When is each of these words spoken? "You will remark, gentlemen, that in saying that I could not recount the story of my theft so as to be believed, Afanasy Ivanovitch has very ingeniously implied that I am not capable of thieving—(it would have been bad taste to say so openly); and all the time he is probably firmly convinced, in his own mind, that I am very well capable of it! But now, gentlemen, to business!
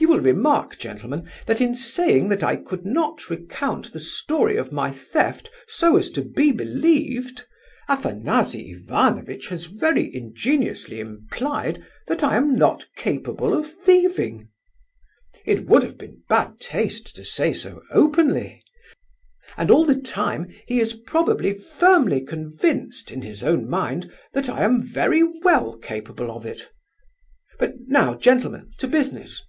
"You 0.00 0.06
will 0.06 0.20
remark, 0.20 0.78
gentlemen, 0.78 1.28
that 1.46 1.60
in 1.60 1.74
saying 1.74 2.28
that 2.28 2.44
I 2.44 2.54
could 2.54 2.86
not 2.86 3.28
recount 3.28 3.92
the 3.92 3.98
story 3.98 4.56
of 4.56 4.70
my 4.70 4.92
theft 4.92 5.50
so 5.66 5.96
as 5.96 6.12
to 6.12 6.22
be 6.22 6.52
believed, 6.52 7.44
Afanasy 7.88 8.70
Ivanovitch 8.80 9.48
has 9.48 9.64
very 9.64 10.14
ingeniously 10.14 11.00
implied 11.00 11.84
that 12.06 12.22
I 12.22 12.36
am 12.36 12.54
not 12.56 12.84
capable 12.94 13.52
of 13.52 13.66
thieving—(it 13.66 14.46
would 15.66 15.82
have 15.82 15.98
been 15.98 16.22
bad 16.28 16.60
taste 16.60 17.16
to 17.16 17.24
say 17.24 17.52
so 17.52 17.82
openly); 17.90 18.62
and 19.56 19.68
all 19.68 19.84
the 19.84 20.00
time 20.00 20.46
he 20.68 20.78
is 20.78 20.92
probably 20.94 21.58
firmly 21.58 22.20
convinced, 22.24 23.10
in 23.10 23.22
his 23.22 23.42
own 23.42 23.68
mind, 23.68 24.08
that 24.32 24.48
I 24.48 24.62
am 24.62 24.80
very 24.80 25.24
well 25.42 25.76
capable 25.76 26.30
of 26.30 26.46
it! 26.46 26.68
But 27.58 27.74
now, 27.88 28.14
gentlemen, 28.14 28.70
to 28.78 28.86
business! 28.86 29.42